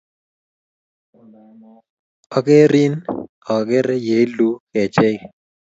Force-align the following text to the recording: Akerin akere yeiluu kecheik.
Akerin 2.37 2.93
akere 3.55 3.95
yeiluu 4.05 4.53
kecheik. 4.71 5.21